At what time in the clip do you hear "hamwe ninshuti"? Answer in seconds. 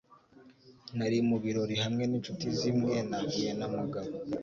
1.83-2.47